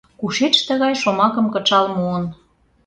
[0.19, 2.23] Кушеч тыгай шомакым кычал муын?